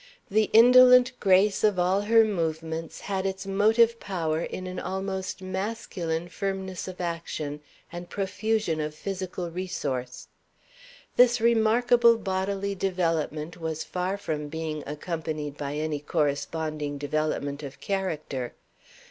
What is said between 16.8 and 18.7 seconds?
development of character.